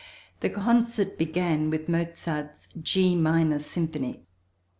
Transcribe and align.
The 0.39 0.49
concert 0.49 1.15
began 1.15 1.69
with 1.69 1.87
Mozart's 1.87 2.67
G 2.81 3.15
Minor 3.15 3.59
Symphony. 3.59 4.25